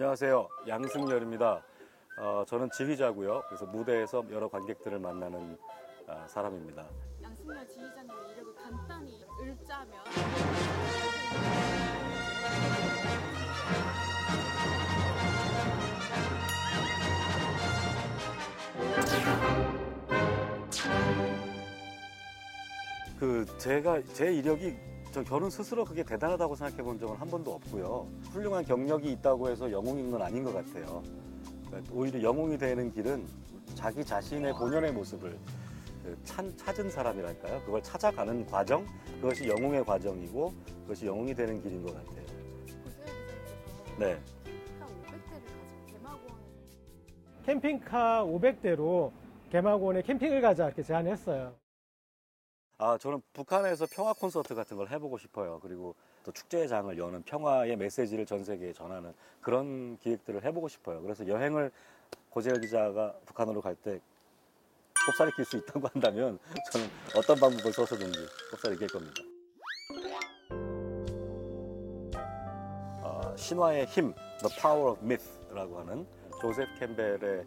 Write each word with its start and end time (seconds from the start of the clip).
안녕하세요. 0.00 0.48
양승열입니다. 0.66 1.62
어, 2.20 2.44
저는 2.46 2.70
지휘자고요. 2.70 3.42
그래서 3.48 3.66
무대에서 3.66 4.24
여러 4.30 4.48
관객들을 4.48 4.98
만나는 4.98 5.58
아, 6.06 6.26
사람입니다. 6.26 6.86
양승열 7.22 7.68
지휘자님의 7.68 8.16
이력을 8.32 8.54
간단히 8.54 9.22
읊자면 9.42 10.00
그 23.18 23.44
제가 23.58 24.00
제 24.14 24.32
이력이 24.32 24.78
저 25.12 25.24
저는 25.24 25.50
스스로 25.50 25.84
그게 25.84 26.04
대단하다고 26.04 26.54
생각해 26.54 26.82
본 26.82 26.98
적은 26.98 27.16
한 27.16 27.28
번도 27.28 27.52
없고요. 27.54 28.06
훌륭한 28.32 28.64
경력이 28.64 29.10
있다고 29.12 29.48
해서 29.50 29.70
영웅인 29.70 30.10
건 30.10 30.22
아닌 30.22 30.44
것 30.44 30.52
같아요. 30.54 31.02
그러니까 31.66 31.92
오히려 31.92 32.22
영웅이 32.22 32.56
되는 32.56 32.92
길은 32.92 33.26
자기 33.74 34.04
자신의 34.04 34.52
본연의 34.54 34.92
모습을 34.92 35.36
그 36.04 36.16
찬- 36.24 36.56
찾은 36.56 36.90
사람이랄까요? 36.90 37.60
그걸 37.64 37.82
찾아가는 37.82 38.46
과정, 38.46 38.86
그것이 39.20 39.48
영웅의 39.48 39.84
과정이고 39.84 40.52
그것이 40.82 41.06
영웅이 41.06 41.34
되는 41.34 41.60
길인 41.60 41.82
것 41.82 41.92
같아요. 41.94 42.20
네. 43.98 44.18
캠핑카 44.78 44.86
500대를 44.86 45.30
가지고 45.30 45.86
개막원 45.92 46.38
캠핑카 47.44 48.24
500대로 48.24 49.12
개막원에 49.50 50.02
캠핑을 50.02 50.40
가자 50.40 50.66
이렇게 50.66 50.82
제안했어요. 50.84 51.52
아, 52.82 52.96
저는 52.96 53.20
북한에서 53.34 53.86
평화 53.92 54.14
콘서트 54.14 54.54
같은 54.54 54.74
걸 54.78 54.88
해보고 54.88 55.18
싶어요. 55.18 55.60
그리고 55.60 55.94
또 56.24 56.32
축제장을 56.32 56.96
여는 56.96 57.22
평화의 57.24 57.76
메시지를 57.76 58.24
전 58.24 58.42
세계에 58.42 58.72
전하는 58.72 59.12
그런 59.42 59.98
기획들을 59.98 60.42
해보고 60.44 60.68
싶어요. 60.68 61.02
그래서 61.02 61.28
여행을 61.28 61.70
고재열 62.30 62.58
기자가 62.62 63.14
북한으로 63.26 63.60
갈 63.60 63.76
때 63.76 64.00
꼽사리 65.06 65.30
낄수 65.32 65.58
있다고 65.58 65.88
한다면 65.88 66.38
저는 66.72 66.86
어떤 67.16 67.38
방법을 67.38 67.70
써서든지 67.70 68.18
꼽사리 68.50 68.76
낄 68.78 68.88
겁니다. 68.88 69.22
아, 73.02 73.34
신화의 73.36 73.86
힘, 73.86 74.14
The 74.40 74.56
Power 74.58 74.92
of 74.92 75.04
Myth라고 75.04 75.80
하는 75.80 76.06
조셉 76.40 76.66
캠벨의 76.78 77.44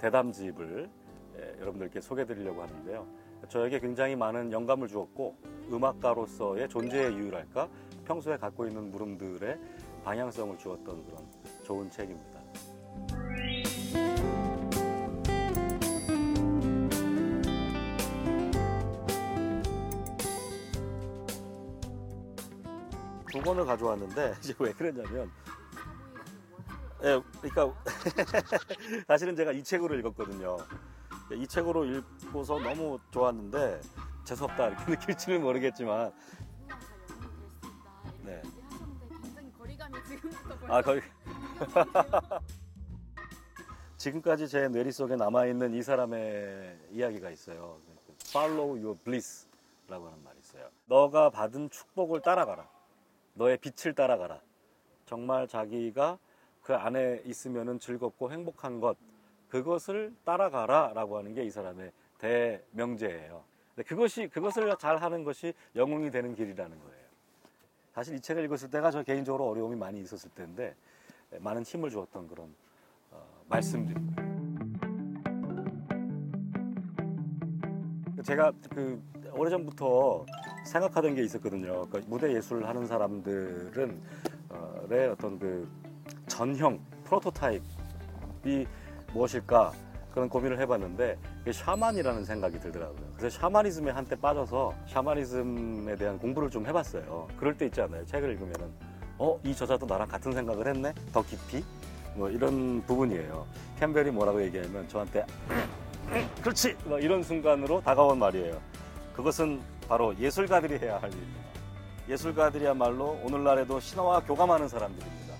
대담집을 0.00 0.88
예, 1.36 1.56
여러분들께 1.60 2.00
소개해드리려고 2.00 2.62
하는데요. 2.62 3.23
저에게 3.48 3.80
굉장히 3.80 4.16
많은 4.16 4.52
영감을 4.52 4.88
주었고 4.88 5.36
음악가로서의 5.70 6.68
존재의 6.68 7.14
이유랄까 7.14 7.68
평소에 8.04 8.36
갖고 8.36 8.66
있는 8.66 8.90
물음들의 8.90 9.58
방향성을 10.04 10.58
주었던 10.58 11.04
그런 11.04 11.26
좋은 11.64 11.90
책입니다. 11.90 12.40
두 23.32 23.42
권을 23.42 23.64
가져왔는데 23.64 24.34
이제 24.44 24.54
왜 24.58 24.72
그랬냐면 24.72 25.30
예, 27.02 27.20
그러니까 27.40 27.74
사실은 29.08 29.34
제가 29.34 29.52
이 29.52 29.62
책으로 29.62 29.94
읽었거든요. 29.96 30.56
이 31.32 31.46
책으로 31.46 31.84
읽고서 31.84 32.58
너무 32.58 32.98
좋았는데 33.10 33.80
재수없다 34.24 34.68
이렇게 34.68 34.84
느낄지는 34.92 35.42
모르겠지만 35.42 36.12
네. 38.22 38.42
굉장히 39.08 39.52
거리감이 39.52 39.94
지금부터 40.08 40.74
아 40.74 40.82
거의 40.82 41.02
지금까지 43.96 44.48
제 44.48 44.68
뇌리 44.68 44.92
속에 44.92 45.16
남아 45.16 45.46
있는 45.46 45.72
이 45.72 45.82
사람의 45.82 46.78
이야기가 46.90 47.30
있어요. 47.30 47.78
Follow 48.28 48.76
your 48.76 48.98
bliss라고 48.98 50.06
하는 50.06 50.22
말이 50.22 50.38
있어요. 50.40 50.68
너가 50.86 51.30
받은 51.30 51.70
축복을 51.70 52.20
따라가라. 52.20 52.68
너의 53.32 53.56
빛을 53.58 53.94
따라가라. 53.94 54.40
정말 55.06 55.48
자기가 55.48 56.18
그 56.62 56.74
안에 56.74 57.22
있으면은 57.24 57.78
즐겁고 57.78 58.30
행복한 58.30 58.80
것 58.80 58.96
그것을 59.48 60.14
따라가라 60.24 60.92
라고 60.94 61.18
하는 61.18 61.34
게 61.34 61.44
이 61.44 61.50
사람의 61.50 61.92
대명제예요. 62.18 63.42
그것이 63.86 64.28
그것을 64.28 64.74
잘 64.78 64.96
하는 64.96 65.24
것이 65.24 65.52
영웅이 65.74 66.10
되는 66.10 66.34
길이라는 66.34 66.78
거예요. 66.78 67.04
사실 67.92 68.14
이 68.16 68.20
책을 68.20 68.44
읽었을 68.44 68.70
때가 68.70 68.90
저 68.90 69.02
개인적으로 69.02 69.48
어려움이 69.48 69.76
많이 69.76 70.00
있었을 70.00 70.30
때인데 70.30 70.74
많은 71.38 71.62
힘을 71.62 71.90
주었던 71.90 72.28
그런 72.28 72.54
어, 73.10 73.24
말씀들입니다. 73.48 74.22
제가 78.22 78.52
그 78.70 79.02
오래전부터 79.32 80.24
생각하던 80.66 81.14
게 81.14 81.22
있었거든요. 81.24 81.86
그 81.90 82.02
무대 82.06 82.32
예술을 82.34 82.66
하는 82.66 82.86
사람들은 82.86 84.00
어, 84.50 84.86
의 84.88 85.08
어떤 85.08 85.38
그 85.38 85.68
전형 86.26 86.80
프로토타입이 87.04 87.60
무엇일까 89.14 89.72
그런 90.12 90.28
고민을 90.28 90.60
해봤는데 90.60 91.18
샤만이라는 91.50 92.24
생각이 92.24 92.60
들더라고요. 92.60 93.14
그래서 93.16 93.38
샤머니즘에 93.38 93.90
한때 93.90 94.14
빠져서 94.14 94.74
샤머니즘에 94.86 95.96
대한 95.96 96.18
공부를 96.18 96.50
좀 96.50 96.66
해봤어요. 96.66 97.26
그럴 97.36 97.56
때 97.56 97.66
있지 97.66 97.80
않아요? 97.80 98.04
책을 98.06 98.30
읽으면은 98.30 98.70
어, 99.18 99.38
이 99.44 99.54
저자도 99.54 99.86
나랑 99.86 100.06
같은 100.08 100.32
생각을 100.32 100.68
했네? 100.68 100.92
더 101.12 101.22
깊이? 101.22 101.64
뭐 102.14 102.28
이런 102.30 102.82
부분이에요. 102.86 103.46
캠벨이 103.80 104.10
뭐라고 104.10 104.42
얘기하면 104.42 104.86
저한테 104.88 105.26
그렇지! 106.42 106.76
뭐 106.84 106.98
이런 106.98 107.22
순간으로 107.22 107.80
다가온 107.80 108.18
말이에요. 108.18 108.60
그것은 109.14 109.60
바로 109.88 110.16
예술가들이 110.18 110.78
해야 110.78 110.98
할 110.98 111.12
일입니다. 111.12 111.40
예술가들이야말로 112.08 113.18
오늘날에도 113.24 113.80
신화와 113.80 114.20
교감하는 114.20 114.68
사람들입니다. 114.68 115.34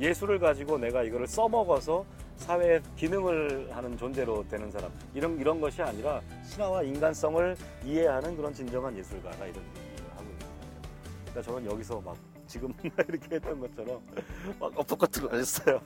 예술을 0.00 0.38
가지고 0.38 0.78
내가 0.78 1.02
이거를 1.02 1.26
써먹어서 1.26 2.04
사회에 2.36 2.80
기능을 2.96 3.74
하는 3.74 3.96
존재로 3.96 4.46
되는 4.48 4.70
사람 4.70 4.90
이런 5.14 5.38
이런 5.38 5.60
것이 5.60 5.82
아니라 5.82 6.20
신화와 6.44 6.82
인간성을 6.82 7.56
이해하는 7.84 8.36
그런 8.36 8.52
진정한 8.52 8.96
예술가라 8.96 9.46
이런 9.46 9.64
얘기를 9.64 10.10
하고 10.10 10.22
있는 10.24 10.38
거예요. 10.38 10.82
그러니까 11.24 11.42
저는 11.42 11.70
여기서 11.70 12.00
막 12.00 12.16
지금 12.46 12.72
이렇게 13.08 13.36
했던 13.36 13.60
것처럼 13.60 14.00
막 14.60 14.72
어떤 14.76 14.98
분일까요? 14.98 15.80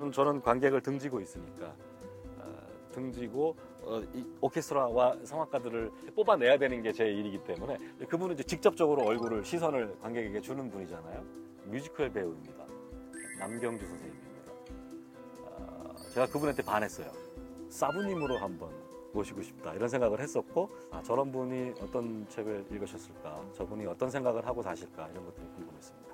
음, 0.00 0.12
저는 0.12 0.40
관객을 0.42 0.80
등지고 0.80 1.20
있으니까 1.20 1.74
어, 2.38 2.66
등지고 2.92 3.56
어, 3.82 4.00
이 4.14 4.24
오케스트라와 4.40 5.16
성악가들을 5.24 5.90
뽑아내야 6.14 6.58
되는 6.58 6.82
게 6.82 6.92
제 6.92 7.04
일이기 7.06 7.42
때문에 7.44 7.76
그분은 8.08 8.34
이제 8.34 8.42
직접적으로 8.44 9.02
얼굴을 9.04 9.44
시선을 9.44 9.98
관객에게 10.00 10.40
주는 10.40 10.70
분이잖아요. 10.70 11.24
뮤지컬 11.68 12.10
배우입니다. 12.10 12.64
남경주 13.38 13.86
선생님입니다. 13.86 14.52
아, 15.44 15.94
제가 16.14 16.26
그분한테 16.26 16.62
반했어요. 16.62 17.10
사부님으로 17.68 18.38
한번 18.38 18.70
모시고 19.12 19.42
싶다 19.42 19.74
이런 19.74 19.88
생각을 19.88 20.20
했었고 20.20 20.70
아, 20.90 21.02
저런 21.02 21.30
분이 21.30 21.74
어떤 21.82 22.26
책을 22.28 22.66
읽으셨을까 22.70 23.42
저분이 23.52 23.86
어떤 23.86 24.10
생각을 24.10 24.46
하고 24.46 24.62
사실까 24.62 25.08
이런 25.08 25.26
것들이 25.26 25.46
궁금했습니다. 25.56 26.08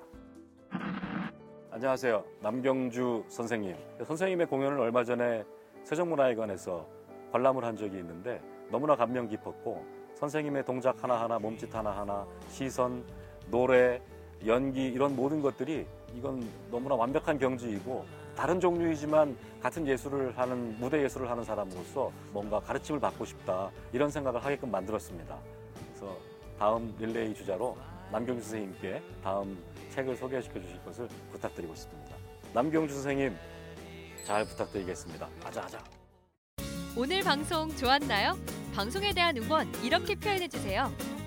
안녕하세요. 1.71 2.23
남경주 2.41 3.25
선생님. 3.29 3.75
선생님의 4.03 4.47
공연을 4.47 4.79
얼마 4.79 5.03
전에 5.03 5.45
세종문화회관에서 5.83 6.85
관람을 7.31 7.63
한 7.63 7.77
적이 7.77 7.99
있는데 7.99 8.41
너무나 8.71 8.95
감명 8.95 9.27
깊었고 9.27 9.85
선생님의 10.15 10.65
동작 10.65 11.01
하나하나, 11.01 11.39
몸짓 11.39 11.73
하나하나, 11.73 12.25
시선, 12.49 13.05
노래, 13.51 14.01
연기 14.45 14.87
이런 14.87 15.15
모든 15.15 15.41
것들이 15.41 15.85
이건 16.17 16.47
너무나 16.71 16.95
완벽한 16.95 17.37
경지이고 17.39 18.05
다른 18.35 18.59
종류이지만 18.59 19.35
같은 19.61 19.87
예술을 19.87 20.37
하는 20.37 20.77
무대 20.79 21.01
예술을 21.03 21.29
하는 21.29 21.43
사람으로서 21.43 22.11
뭔가 22.31 22.59
가르침을 22.59 22.99
받고 22.99 23.25
싶다 23.25 23.71
이런 23.93 24.09
생각을 24.11 24.43
하게끔 24.43 24.69
만들었습니다. 24.71 25.37
그래서 25.89 26.17
다음 26.59 26.93
릴레이 26.99 27.33
주자로 27.33 27.77
남경주 28.11 28.41
선생님께 28.43 29.01
다음 29.23 29.57
책을 29.89 30.15
소개시켜 30.15 30.59
주실 30.59 30.83
것을 30.83 31.07
부탁드리고 31.31 31.73
싶습니다. 31.75 32.15
남경주 32.53 32.93
선생님 32.93 33.35
잘 34.25 34.45
부탁드리겠습니다. 34.45 35.27
아자 35.43 35.63
아자. 35.63 35.83
오늘 36.97 37.21
방송 37.21 37.69
좋았나요? 37.75 38.37
방송에 38.73 39.13
대한 39.13 39.35
응원 39.37 39.67
이렇게 39.83 40.15
표현해 40.15 40.47
주세요. 40.47 40.91